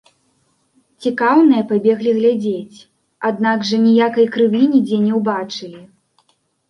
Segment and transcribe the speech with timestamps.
[1.05, 2.79] Цікаўныя пабеглі глядзець,
[3.29, 5.81] аднак жа ніякай крыві нідзе не ўбачылі.